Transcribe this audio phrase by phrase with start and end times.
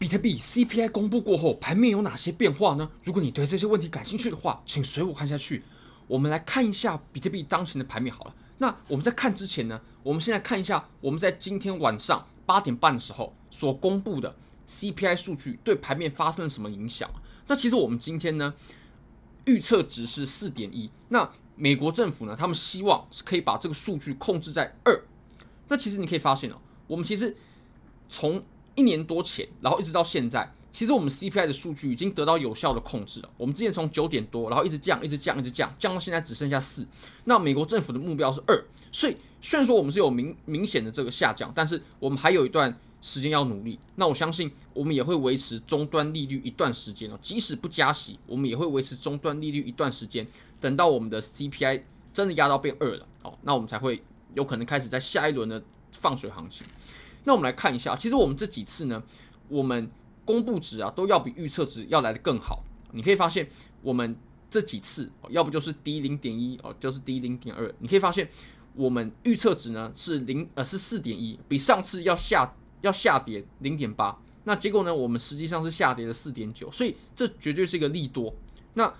[0.00, 2.90] 比特币 CPI 公布过后，盘面有哪些变化呢？
[3.04, 5.62] 如果你对这些问题感兴趣的话，请随我看下去。
[6.06, 8.34] 我们来看一下比特币当前的盘面好了。
[8.56, 14.34] 那我们在看之前呢，我们现在看一下我们在今天晚上八点半的时候所公布的
[14.66, 17.10] CPI 数据对盘面发生了什么影响？
[17.46, 18.54] 那其实我们今天呢
[19.44, 20.90] 预测值是四点一。
[21.10, 24.98] 那美国政府呢，他们希望是可以把这个数据控制在二。
[25.68, 26.56] 那其实你可以发现哦，
[26.86, 27.36] 我们其实
[28.08, 28.42] 从
[28.80, 33.28] 一年多前，然后一直到现在，其实我们 CPI 的数据已经得到有效的控制了。
[33.36, 36.86] 我们之前从九点多，然后一直降，一直降，一直降，降到现在只剩下四。
[37.24, 43.78] 那美国政府的目标是二，所以虽然说我们是有明明显的这个下降，但是我们还有一段时间要努力。
[43.96, 50.26] 那我相信我们也会维持终端利率一段时间哦，即使不加息，我们也会维持终端利率一段时间。
[50.58, 51.82] 等到我们的 CPI
[52.14, 54.02] 真的压到变二了哦，那我们才会
[54.34, 56.66] 有可能开始在下一轮的放水行情。
[57.24, 59.02] 那我们来看一下，其实我们这几次呢，
[59.48, 59.90] 我们
[60.24, 62.62] 公布值啊，都要比预测值要来的更好。
[62.92, 63.48] 你可以发现，
[63.82, 64.16] 我们
[64.48, 67.72] 这几次要不就是低零点一哦，就是低零点二。
[67.78, 68.28] 你可以发现，
[68.74, 74.18] 我们预测值呢是零呃是四点一，比上次要下要下跌零点八。
[74.44, 78.34] 那结果呢，我们实际上是下跌了四点九，所以这绝对是一个利多。
[78.74, 78.92] 那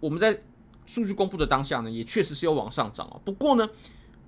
[0.00, 0.42] 我们在
[0.84, 3.20] 数据公布的当下呢，也确实是有往上涨哦。
[3.24, 3.68] 不过呢，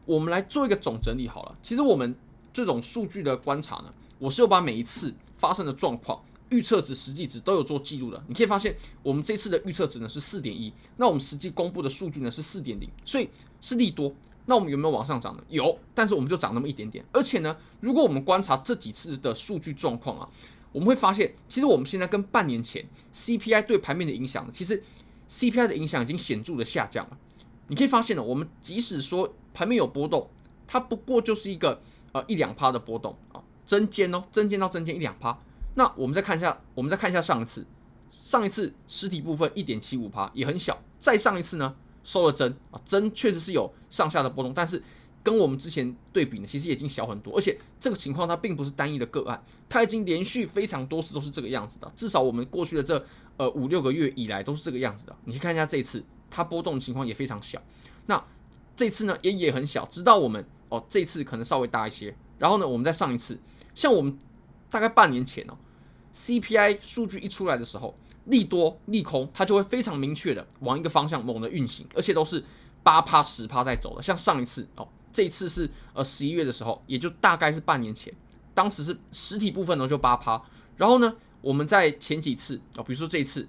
[0.07, 1.59] 我们来做一个总整理好了。
[1.63, 2.15] 其实我们
[2.59, 8.21] 这种数据的观察呢，我是有把每一次发生的状况、预测值、实际值都有做记录的。
[8.27, 14.13] 你可以发现，我们这次的预测值呢是四点一，那我们实际公布的数据呢是四点零，所以是利多。
[14.47, 15.43] 那我们有没有往上涨呢？
[15.49, 17.05] 有，但是我们就涨那么一点点。
[17.13, 20.29] 而且呢，如果我们观察这几次的数据状况啊，
[20.73, 22.85] 我们会发现，其实我们现在跟半年前
[23.15, 24.83] CPI 对盘面的影响，其实
[25.31, 27.17] CPI 的影响已经显著的下降了。
[27.69, 30.29] 你可以发现呢，我们即使说盘面有波动，
[30.67, 31.81] 它不过就是一个。
[32.27, 35.39] 一两趴的波动啊，针尖哦，针尖到针尖一两趴。
[35.75, 37.65] 那我们再看一下，我们再看一下上一次，
[38.11, 40.77] 上一次实体部分一点七五趴也很小。
[40.99, 44.83] 再上一次呢，收了针啊，针确实是有上下的波动，但是
[45.23, 47.37] 跟我们之前对比呢，其实已经小很多。
[47.37, 51.93] 而且这个情况它并不是单一的个案，它已经连续非常多次都是这个样子的。
[51.95, 53.05] 至少我们过去的这
[53.37, 55.15] 呃五六个月以来都是这个样子的。
[55.25, 57.63] 你看一下这一次，它波动情况也非常小。
[58.07, 58.25] 那
[58.79, 60.47] 这次呢也也很小，直到我们。
[60.69, 62.15] 哦，这次可能稍微大一些。
[62.39, 63.37] 然后呢，我们再上一次，
[63.75, 64.17] 像我们
[64.71, 65.57] 大概半年前哦
[66.15, 72.45] ，CPI 数据一出来的时候，利多利空，它就会非常明确的往一个方向猛的运行，而且都是
[72.83, 74.03] 八趴十趴在走的。
[74.03, 78.15] 像上一次哦，这次是呃十一月的时候，也就大概是半年前，
[78.55, 80.41] 当时是实体部分呢就八趴。
[80.77, 83.49] 然后呢，我们在前几次哦，比如说这一次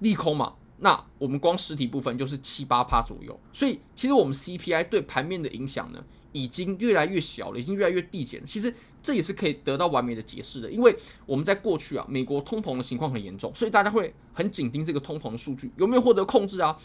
[0.00, 0.54] 利空嘛。
[0.78, 8.44] 那我们光实体部分就是七八趴左右，所以其实我们 CPI 对盘面的影响呢，已经越来越小了，已经越来越递减。
[8.44, 8.72] 其实
[9.02, 10.94] 这也是可以得到完美的解释的，因为
[11.24, 16.76] 我们在过去啊，美国通膨的情况很严重，所以大家会很紧盯这个通膨的数据有没有获得控制啊。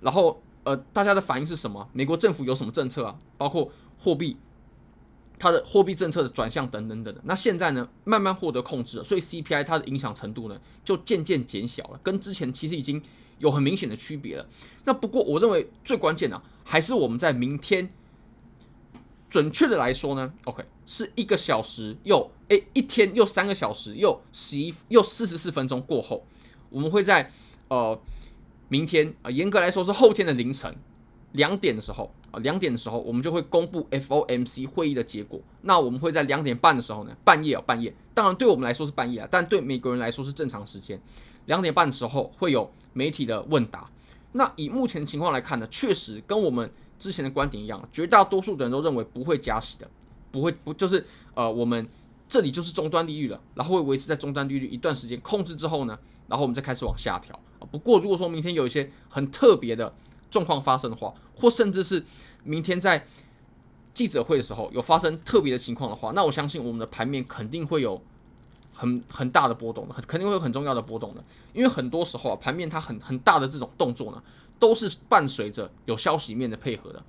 [0.00, 1.88] 然后呃，大家的反应是什么？
[1.92, 3.16] 美国政府有什么政策啊？
[3.38, 4.36] 包括货币，
[5.38, 7.22] 它的货币政策的转向等等等等。
[7.26, 13.02] 那现在呢，慢慢获得控制了，所以 CPI 它的影响程度呢，就渐渐减小了，跟之前其实已经。
[13.38, 14.48] 有很明显的区别了。
[14.86, 17.92] 那不过，我认为最关键的还是我们在明天，
[19.28, 26.26] 准确的来说呢，OK，是一个小时又诶一天又三个小时又十一又四十四分钟过后，
[26.70, 27.30] 我们会在
[27.68, 28.00] 呃
[28.70, 30.74] 明天啊，严格来说是后天的凌晨
[31.32, 35.40] 两点的时候啊，两点的时候我们就会公布 FOMC 会议的结果。
[35.62, 41.00] 那我们会在两点半的时候呢，半夜啊半夜，当然对我们来说是半夜啊，但对美国人来说是正常时间。
[41.46, 43.88] 两点半的时候会有媒体的问答。
[44.32, 49.88] 那以目前情况来看呢，确实跟我们之前的观点一样，绝大多数的人都认为不会加息的，
[50.30, 51.04] 不会不就是
[51.34, 51.86] 呃，我们
[52.28, 57.38] 这里就是终端利率了，然后会维持在终端利率一段时间控制之后呢，然后我们再开始往下调。
[57.70, 59.94] 不过如果说明天有一些很特别的
[60.30, 62.04] 状况发生的话，或甚至是
[62.44, 63.06] 明天在
[63.94, 68.02] 记者会的时候有发生特别的情况的话，那我相信我们的盘面肯定会有。
[68.78, 71.24] 很很大的波动的，肯定会有很重要的波动的，
[71.54, 74.22] 因为很多时候啊，盘面它很很大的这种动作呢，
[74.58, 77.02] 都是伴随着有消息面的配合的。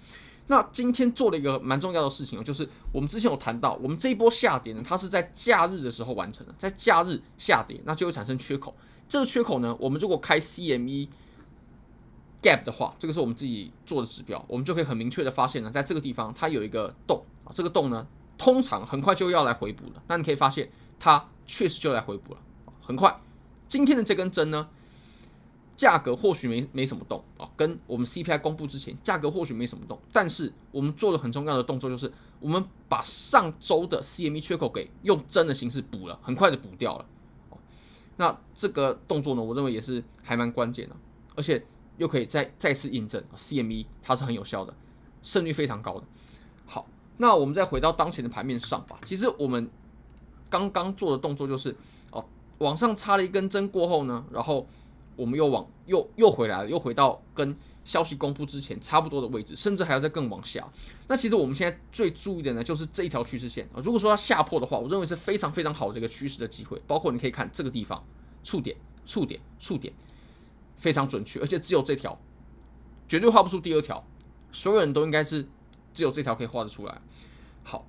[0.48, 8.74] 那今天做了一个蛮重要的事情，就是我们之前有谈到，我们这一波下跌呢，它是在假日的时候完成的，在假日下跌，那就会产生缺口。
[9.10, 11.10] 这个缺口呢，我们如果开 CME
[12.48, 18.08] Gap 的话，这个是我们自己做的指标，我们就可以很明确的发现呢，在这个地方它有一个洞啊，这个洞呢，
[18.38, 20.02] 通常很快就要来回补了。
[20.08, 21.28] 那你可以发现它。
[21.50, 22.40] 确实就来回补了，
[22.82, 23.22] 很快。
[23.70, 24.68] 今天的这根针呢，
[25.78, 32.12] 价格或许没没什么动啊，跟我们 CPI 公布之前，价格或许没什么动，但是我们做了很重要的动作，就是
[32.42, 37.06] 我们把上周的 CME 缺口给用针的形式补了，很快的补掉了。
[38.18, 40.96] 那这个动作呢，我认为也是还蛮关键的，
[41.38, 41.66] 而且
[41.98, 44.74] 又可以再再次印证 CME 它是很有效的，
[45.22, 46.06] 胜率非常高的。
[46.66, 49.00] 好，那我们再回到当前的盘面上吧。
[49.04, 49.70] 其实我们
[50.50, 51.76] 刚刚做的动作就是
[52.12, 52.24] 哦，
[52.60, 54.68] 往上插了一根针过后呢，然后
[55.16, 60.68] 我们又往又又回来了，又回到跟消息公布之前差不多的位置，甚至还要再更往下。
[61.08, 63.80] 那其实我们现在最注意的呢，就是这一条趋势线啊。
[63.82, 66.82] 如果说它下破的话，我认为是非常非常好的一个趋势的机会。
[66.86, 68.04] 包括你可以看这个地方
[68.44, 69.94] 触点、触点、触点，
[70.78, 72.18] 非常准确，而且只有这条，
[73.08, 74.04] 绝对画不出第二条。
[74.52, 75.46] 所有人都应该是
[75.94, 77.02] 只有这条可以画得出来。
[77.64, 77.86] 好，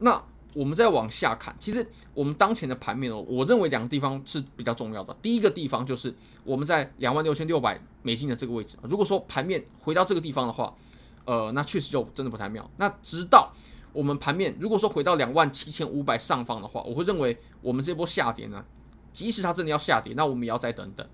[0.00, 0.22] 那。
[0.56, 1.84] 我们再往下看，其实
[2.14, 5.12] 我们当前的盘面哦，我认为两个地方是比较重要的。
[5.20, 6.14] 第一个地方就是
[6.44, 8.76] 我们在两万六千六百美金的这个位置。
[8.84, 10.72] 如果说盘面回到这个地方的话，
[11.24, 12.70] 呃，那确实就真的不太妙。
[12.76, 13.52] 那直到
[13.92, 18.64] 我们盘面如果说回到两万七千五百上方的话，我会认为我们这波下跌呢，
[19.12, 21.04] 即使它真的要下跌，那我们也要再等等。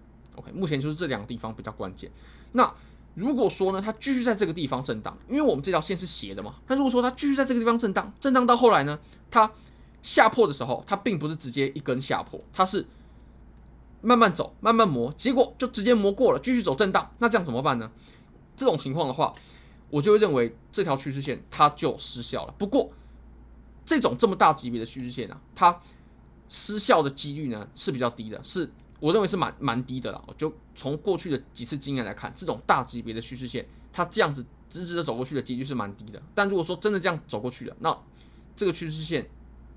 [0.52, 2.10] 目前就是这两个地方比较关键。
[2.52, 2.72] 那
[3.14, 6.54] 如果说呢，它继续在这个地方震荡，因为我们这条线是斜的嘛。
[6.68, 8.98] 那如果说它继续在这个地方震荡，震荡到后来呢，
[9.30, 9.50] 它
[10.02, 12.86] 下破的时候，它并不是直接一根下破，它是
[14.00, 17.12] 慢慢走，慢慢磨，结果就直接磨过了，继续走震荡。
[17.18, 17.90] 那这样怎么办呢？
[18.54, 19.34] 这种情况的话，
[19.90, 22.54] 我就会认为这条趋势线它就失效了。
[22.56, 22.90] 不过，
[23.84, 25.80] 这种这么大级别的趋势线啊，它
[26.48, 28.70] 失效的几率呢是比较低的，是。
[29.00, 36.22] 我认为是蛮蛮低的了，就从过去的几次经验来看，这种大级别的趋势线，它这样子直直的走过去的几率是蛮低的。
[36.34, 37.98] 但如果说真的这样走过去了，那
[38.54, 39.28] 这个趋势线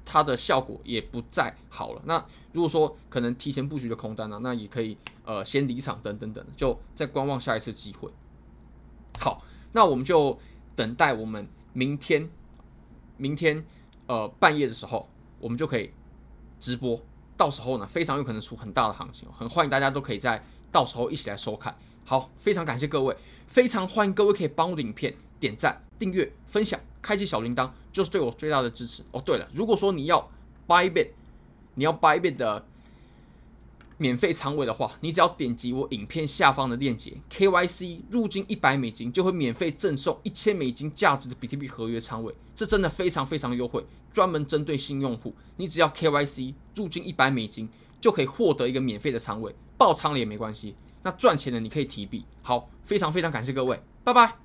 [0.04, 2.02] 它的效果也不再好了。
[2.06, 8.12] 那如果说可能提前布局的空单呢，那也可以呃先离场等等等，就再观望下一次机会。
[9.20, 10.38] 好，那我们就
[10.76, 12.30] 等待我们明天
[13.16, 13.66] 明天
[14.08, 15.08] 呃半夜的时候，
[15.40, 15.92] 我们就可以
[16.60, 17.00] 直播。
[17.44, 20.42] 到时候呢，非常有可能出很大的行情，很欢迎大家都可以在
[20.72, 21.76] 到时候一起来收看。
[22.06, 23.14] 好，非常感谢各位，
[23.48, 29.04] 非常欢迎各位可以帮我的影片点赞、订阅、分享、开启小铃铛，就是对我最大的支持。
[29.12, 30.26] 哦，对了，如果说你要
[30.66, 31.10] buy bit，
[31.76, 32.66] 你要 buy bit 的
[33.98, 45.34] 免费仓位的话，你只要点击我影片下方的链接，KYC 入金一百美金就会免费赠送一千美金价值的比特币合约仓位，这真的非常非常优惠，专门针对新用户。
[45.58, 47.70] 你只要 KYC 入金一百美金
[48.02, 50.76] 就可以获得一个免费的仓位，爆仓了也没关系。
[51.04, 52.26] 那赚钱的你可以提币。
[52.42, 54.43] 好，非常非常感谢各位，拜拜。